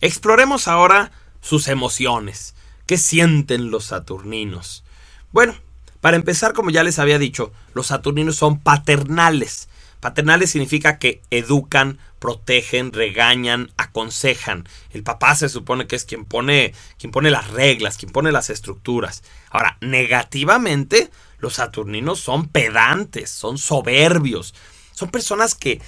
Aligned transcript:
Exploremos 0.00 0.66
ahora 0.66 1.12
sus 1.40 1.68
emociones. 1.68 2.54
¿Qué 2.86 2.96
sienten 2.96 3.70
los 3.70 3.84
saturninos? 3.84 4.82
Bueno, 5.30 5.54
para 6.00 6.16
empezar, 6.16 6.54
como 6.54 6.70
ya 6.70 6.82
les 6.82 6.98
había 6.98 7.18
dicho, 7.18 7.52
los 7.74 7.88
saturninos 7.88 8.36
son 8.36 8.60
paternales. 8.60 9.68
Paternales 10.00 10.50
significa 10.50 10.98
que 10.98 11.20
educan, 11.30 11.98
protegen, 12.18 12.92
regañan, 12.92 13.70
aconsejan. 13.76 14.66
El 14.90 15.02
papá 15.02 15.34
se 15.34 15.50
supone 15.50 15.86
que 15.86 15.96
es 15.96 16.06
quien 16.06 16.24
pone, 16.24 16.72
quien 16.98 17.12
pone 17.12 17.30
las 17.30 17.50
reglas, 17.50 17.98
quien 17.98 18.10
pone 18.10 18.32
las 18.32 18.48
estructuras. 18.48 19.22
Ahora, 19.50 19.76
negativamente, 19.82 21.10
los 21.38 21.54
saturninos 21.54 22.20
son 22.20 22.48
pedantes, 22.48 23.30
son 23.30 23.58
soberbios. 23.58 24.54
Son 24.92 25.10
personas 25.10 25.54
que, 25.54 25.82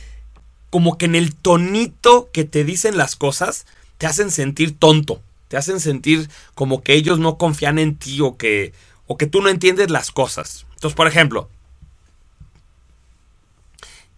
como 0.68 0.98
que 0.98 1.06
en 1.06 1.14
el 1.14 1.34
tonito 1.34 2.28
que 2.32 2.44
te 2.44 2.64
dicen 2.64 2.98
las 2.98 3.16
cosas, 3.16 3.64
te 4.02 4.08
hacen 4.08 4.32
sentir 4.32 4.76
tonto. 4.76 5.22
Te 5.46 5.56
hacen 5.56 5.78
sentir 5.78 6.28
como 6.56 6.82
que 6.82 6.94
ellos 6.94 7.20
no 7.20 7.38
confían 7.38 7.78
en 7.78 7.94
ti 7.94 8.20
o 8.20 8.36
que, 8.36 8.72
o 9.06 9.16
que 9.16 9.28
tú 9.28 9.40
no 9.40 9.48
entiendes 9.48 9.92
las 9.92 10.10
cosas. 10.10 10.66
Entonces, 10.74 10.96
por 10.96 11.06
ejemplo, 11.06 11.48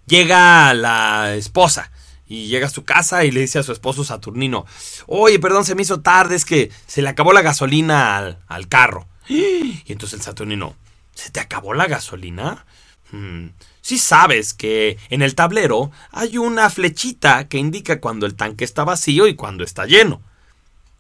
llega 0.07 0.73
la 0.73 1.35
esposa 1.35 1.93
y 2.27 2.47
llega 2.47 2.69
a 2.69 2.71
su 2.71 2.87
casa 2.87 3.27
y 3.27 3.31
le 3.31 3.41
dice 3.41 3.59
a 3.59 3.63
su 3.63 3.73
esposo 3.73 4.05
Saturnino, 4.05 4.65
oye, 5.07 5.39
perdón, 5.39 5.67
se 5.67 5.75
me 5.75 5.83
hizo 5.83 6.01
tarde, 6.01 6.35
es 6.35 6.47
que 6.47 6.71
se 6.87 7.03
le 7.03 7.11
acabó 7.11 7.35
la 7.35 7.43
gasolina 7.43 8.39
al, 8.47 8.69
carro. 8.69 9.07
Y 9.29 9.83
entonces 9.93 10.19
el 10.19 10.25
Saturnino, 10.25 10.77
¿se 11.15 11.29
te 11.29 11.41
acabó 11.41 11.75
la 11.75 11.89
gasolina? 11.89 12.65
Si 13.81 13.99
sabes 13.99 14.55
que 14.55 14.97
en 15.11 15.21
el 15.21 15.35
tablero 15.35 15.91
hay 16.11 16.39
una 16.39 16.71
flechita 16.71 17.49
que 17.49 17.59
indica 17.59 18.01
cuando 18.01 18.25
el 18.25 18.35
tanque 18.35 18.65
está 18.65 18.83
vacío 18.83 19.27
y 19.27 19.35
cuando 19.35 19.63
está 19.63 19.85
lleno. 19.85 20.23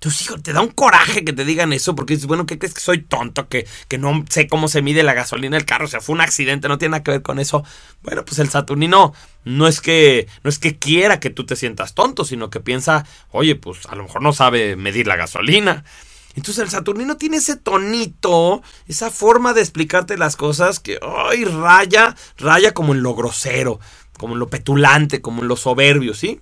Tus 0.00 0.20
hijos, 0.20 0.42
te 0.42 0.52
da 0.52 0.60
un 0.60 0.68
coraje 0.68 1.24
que 1.24 1.32
te 1.32 1.46
digan 1.46 1.72
eso 1.72 1.94
porque 1.94 2.12
dices, 2.12 2.26
bueno, 2.26 2.44
¿qué 2.44 2.58
crees 2.58 2.74
que 2.74 2.82
soy 2.82 3.00
tonto? 3.00 3.48
Que, 3.48 3.66
que 3.88 3.96
no 3.96 4.26
sé 4.28 4.48
cómo 4.48 4.68
se 4.68 4.82
mide 4.82 5.02
la 5.02 5.14
gasolina 5.14 5.56
del 5.56 5.64
carro. 5.64 5.86
O 5.86 5.88
sea, 5.88 6.02
fue 6.02 6.14
un 6.14 6.20
accidente, 6.20 6.68
no 6.68 6.76
tiene 6.76 6.90
nada 6.90 7.02
que 7.02 7.12
ver 7.12 7.22
con 7.22 7.38
eso. 7.38 7.64
Bueno, 8.02 8.22
pues 8.22 8.38
el 8.38 8.50
Saturnino 8.50 9.14
no 9.44 9.66
es 9.66 9.80
que, 9.80 10.28
no 10.42 10.50
es 10.50 10.58
que 10.58 10.78
quiera 10.78 11.20
que 11.20 11.30
tú 11.30 11.46
te 11.46 11.56
sientas 11.56 11.94
tonto, 11.94 12.26
sino 12.26 12.50
que 12.50 12.60
piensa, 12.60 13.06
oye, 13.30 13.56
pues 13.56 13.86
a 13.86 13.94
lo 13.94 14.02
mejor 14.02 14.20
no 14.20 14.34
sabe 14.34 14.76
medir 14.76 15.06
la 15.06 15.16
gasolina. 15.16 15.84
Entonces 16.34 16.62
el 16.62 16.70
Saturnino 16.70 17.16
tiene 17.16 17.36
ese 17.38 17.56
tonito, 17.56 18.62
esa 18.86 19.10
forma 19.10 19.54
de 19.54 19.60
explicarte 19.60 20.16
las 20.16 20.36
cosas 20.36 20.80
que, 20.80 20.98
ay, 21.02 21.44
raya, 21.44 22.16
raya 22.38 22.72
como 22.74 22.92
en 22.92 23.02
lo 23.02 23.14
grosero, 23.14 23.80
como 24.18 24.34
en 24.34 24.40
lo 24.40 24.48
petulante, 24.48 25.20
como 25.20 25.42
en 25.42 25.48
lo 25.48 25.56
soberbio, 25.56 26.14
¿sí? 26.14 26.40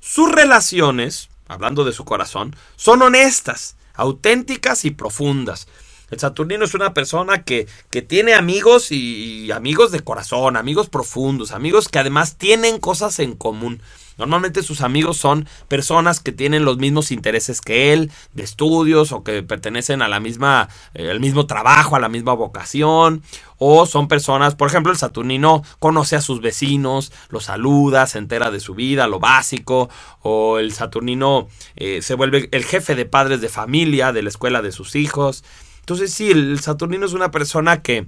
Sus 0.00 0.30
relaciones 0.30 1.28
hablando 1.48 1.84
de 1.84 1.92
su 1.92 2.04
corazón, 2.04 2.54
son 2.76 3.02
honestas, 3.02 3.76
auténticas 3.94 4.84
y 4.84 4.90
profundas. 4.92 5.66
El 6.10 6.18
Saturnino 6.18 6.64
es 6.64 6.74
una 6.74 6.94
persona 6.94 7.42
que, 7.44 7.66
que, 7.90 8.02
tiene 8.02 8.34
amigos 8.34 8.90
y 8.92 9.50
amigos 9.52 9.90
de 9.92 10.00
corazón, 10.00 10.56
amigos 10.56 10.88
profundos, 10.88 11.52
amigos 11.52 11.88
que 11.88 11.98
además 11.98 12.36
tienen 12.36 12.78
cosas 12.78 13.18
en 13.18 13.34
común. 13.34 13.82
Normalmente 14.18 14.64
sus 14.64 14.80
amigos 14.80 15.16
son 15.16 15.48
personas 15.68 16.18
que 16.18 16.32
tienen 16.32 16.64
los 16.64 16.76
mismos 16.76 17.12
intereses 17.12 17.60
que 17.60 17.92
él, 17.92 18.10
de 18.34 18.42
estudios 18.42 19.12
o 19.12 19.22
que 19.22 19.44
pertenecen 19.44 20.02
a 20.02 20.08
la 20.08 20.18
misma, 20.18 20.68
eh, 20.94 21.08
al 21.08 21.20
mismo 21.20 21.46
trabajo, 21.46 21.94
a 21.94 22.00
la 22.00 22.08
misma 22.08 22.32
vocación, 22.32 23.22
o 23.58 23.86
son 23.86 24.08
personas, 24.08 24.56
por 24.56 24.68
ejemplo, 24.68 24.90
el 24.90 24.98
Saturnino 24.98 25.62
conoce 25.78 26.16
a 26.16 26.20
sus 26.20 26.40
vecinos, 26.40 27.12
los 27.28 27.44
saluda, 27.44 28.06
se 28.08 28.18
entera 28.18 28.50
de 28.50 28.58
su 28.58 28.74
vida, 28.74 29.06
lo 29.06 29.20
básico, 29.20 29.88
o 30.20 30.58
el 30.58 30.72
Saturnino 30.72 31.48
eh, 31.76 32.02
se 32.02 32.14
vuelve 32.14 32.48
el 32.50 32.64
jefe 32.64 32.96
de 32.96 33.06
padres 33.06 33.40
de 33.40 33.48
familia 33.48 34.12
de 34.12 34.22
la 34.22 34.30
escuela 34.30 34.62
de 34.62 34.72
sus 34.72 34.96
hijos. 34.96 35.44
Entonces 35.88 36.12
sí, 36.12 36.30
el 36.30 36.60
Saturnino 36.60 37.06
es 37.06 37.14
una 37.14 37.30
persona 37.30 37.80
que 37.80 38.06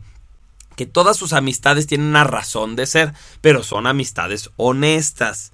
que 0.77 0.85
todas 0.85 1.17
sus 1.17 1.33
amistades 1.33 1.87
tienen 1.87 2.09
una 2.09 2.25
razón 2.25 2.77
de 2.77 2.85
ser, 2.85 3.15
pero 3.41 3.63
son 3.63 3.87
amistades 3.87 4.51
honestas. 4.57 5.53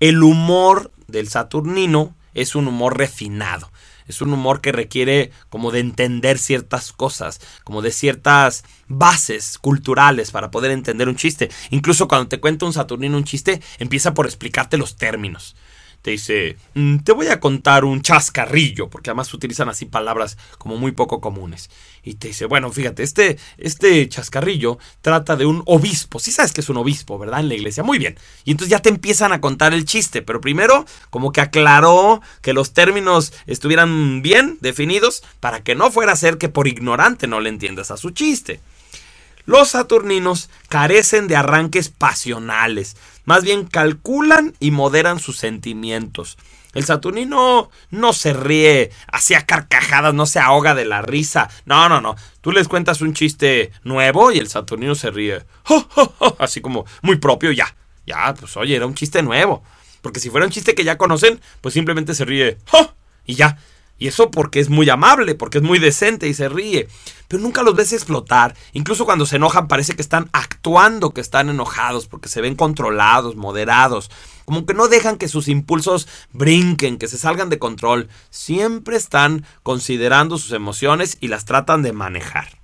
El 0.00 0.24
humor 0.24 0.90
del 1.06 1.28
Saturnino 1.28 2.16
es 2.34 2.56
un 2.56 2.66
humor 2.66 2.98
refinado. 2.98 3.70
Es 4.08 4.20
un 4.20 4.32
humor 4.32 4.60
que 4.60 4.72
requiere 4.72 5.30
como 5.50 5.70
de 5.70 5.78
entender 5.78 6.38
ciertas 6.38 6.92
cosas, 6.92 7.40
como 7.62 7.80
de 7.80 7.92
ciertas 7.92 8.64
bases 8.88 9.56
culturales 9.58 10.32
para 10.32 10.50
poder 10.50 10.72
entender 10.72 11.08
un 11.08 11.16
chiste. 11.16 11.48
Incluso 11.70 12.08
cuando 12.08 12.26
te 12.26 12.40
cuenta 12.40 12.66
un 12.66 12.72
Saturnino 12.72 13.16
un 13.16 13.24
chiste, 13.24 13.62
empieza 13.78 14.14
por 14.14 14.26
explicarte 14.26 14.78
los 14.78 14.96
términos 14.96 15.54
te 16.02 16.10
dice, 16.10 16.56
mm, 16.74 16.98
te 16.98 17.12
voy 17.12 17.28
a 17.28 17.38
contar 17.38 17.84
un 17.84 18.02
chascarrillo, 18.02 18.90
porque 18.90 19.10
además 19.10 19.32
utilizan 19.32 19.68
así 19.68 19.86
palabras 19.86 20.36
como 20.58 20.76
muy 20.76 20.92
poco 20.92 21.20
comunes. 21.20 21.70
Y 22.02 22.14
te 22.14 22.28
dice, 22.28 22.46
bueno, 22.46 22.70
fíjate, 22.72 23.04
este, 23.04 23.38
este 23.56 24.08
chascarrillo 24.08 24.78
trata 25.00 25.36
de 25.36 25.46
un 25.46 25.62
obispo. 25.66 26.18
Sí 26.18 26.32
sabes 26.32 26.52
que 26.52 26.60
es 26.60 26.68
un 26.68 26.76
obispo, 26.76 27.18
¿verdad? 27.18 27.40
En 27.40 27.48
la 27.48 27.54
iglesia. 27.54 27.84
Muy 27.84 27.98
bien. 27.98 28.18
Y 28.44 28.50
entonces 28.50 28.70
ya 28.70 28.80
te 28.80 28.88
empiezan 28.88 29.32
a 29.32 29.40
contar 29.40 29.72
el 29.72 29.84
chiste, 29.84 30.22
pero 30.22 30.40
primero 30.40 30.84
como 31.10 31.30
que 31.30 31.40
aclaró 31.40 32.20
que 32.40 32.52
los 32.52 32.72
términos 32.72 33.32
estuvieran 33.46 34.22
bien 34.22 34.58
definidos 34.60 35.22
para 35.38 35.62
que 35.62 35.76
no 35.76 35.92
fuera 35.92 36.12
a 36.12 36.16
ser 36.16 36.36
que 36.36 36.48
por 36.48 36.66
ignorante 36.66 37.28
no 37.28 37.40
le 37.40 37.48
entiendas 37.48 37.92
a 37.92 37.96
su 37.96 38.10
chiste. 38.10 38.60
Los 39.44 39.70
saturninos 39.70 40.50
carecen 40.68 41.28
de 41.28 41.36
arranques 41.36 41.88
pasionales, 41.88 42.96
más 43.24 43.42
bien 43.42 43.64
calculan 43.66 44.54
y 44.60 44.70
moderan 44.70 45.18
sus 45.18 45.38
sentimientos. 45.38 46.38
El 46.74 46.84
Saturnino 46.84 47.70
no 47.90 48.12
se 48.12 48.32
ríe 48.32 48.90
hacia 49.12 49.44
carcajadas, 49.44 50.14
no 50.14 50.24
se 50.24 50.38
ahoga 50.38 50.74
de 50.74 50.86
la 50.86 51.02
risa. 51.02 51.50
No, 51.66 51.88
no, 51.88 52.00
no. 52.00 52.16
Tú 52.40 52.50
les 52.50 52.66
cuentas 52.66 53.02
un 53.02 53.12
chiste 53.12 53.72
nuevo 53.84 54.32
y 54.32 54.38
el 54.38 54.48
Saturnino 54.48 54.94
se 54.94 55.10
ríe. 55.10 55.44
Así 56.38 56.62
como 56.62 56.86
muy 57.02 57.16
propio, 57.16 57.52
ya. 57.52 57.74
Ya, 58.06 58.34
pues 58.34 58.56
oye, 58.56 58.74
era 58.74 58.86
un 58.86 58.94
chiste 58.94 59.22
nuevo. 59.22 59.62
Porque 60.00 60.18
si 60.18 60.30
fuera 60.30 60.46
un 60.46 60.52
chiste 60.52 60.74
que 60.74 60.82
ya 60.84 60.96
conocen, 60.96 61.40
pues 61.60 61.74
simplemente 61.74 62.14
se 62.14 62.24
ríe. 62.24 62.58
Y 63.26 63.34
ya. 63.34 63.58
Y 64.02 64.08
eso 64.08 64.32
porque 64.32 64.58
es 64.58 64.68
muy 64.68 64.90
amable, 64.90 65.36
porque 65.36 65.58
es 65.58 65.62
muy 65.62 65.78
decente 65.78 66.26
y 66.26 66.34
se 66.34 66.48
ríe. 66.48 66.88
Pero 67.28 67.40
nunca 67.40 67.62
los 67.62 67.76
ves 67.76 67.92
explotar. 67.92 68.56
Incluso 68.72 69.04
cuando 69.04 69.26
se 69.26 69.36
enojan 69.36 69.68
parece 69.68 69.94
que 69.94 70.02
están 70.02 70.28
actuando 70.32 71.14
que 71.14 71.20
están 71.20 71.48
enojados, 71.48 72.08
porque 72.08 72.28
se 72.28 72.40
ven 72.40 72.56
controlados, 72.56 73.36
moderados. 73.36 74.10
Como 74.44 74.66
que 74.66 74.74
no 74.74 74.88
dejan 74.88 75.18
que 75.18 75.28
sus 75.28 75.46
impulsos 75.46 76.08
brinquen, 76.32 76.98
que 76.98 77.06
se 77.06 77.16
salgan 77.16 77.48
de 77.48 77.60
control. 77.60 78.08
Siempre 78.30 78.96
están 78.96 79.46
considerando 79.62 80.36
sus 80.36 80.50
emociones 80.50 81.16
y 81.20 81.28
las 81.28 81.44
tratan 81.44 81.82
de 81.82 81.92
manejar. 81.92 82.61